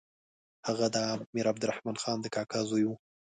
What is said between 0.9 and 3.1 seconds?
د امیر عبدالرحمن خان د کاکا زوی وو.